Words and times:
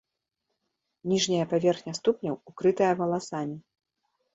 Ніжняя 1.11 1.45
паверхня 1.53 1.93
ступняў 2.01 2.35
укрытая 2.49 2.93
валасамі. 3.05 3.57